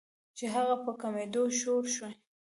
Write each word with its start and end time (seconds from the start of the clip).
چې 0.37 0.45
هغه 0.53 0.75
پۀ 0.83 0.91
کمېدو 1.01 1.43
شورو 1.59 1.89
شي 1.95 2.09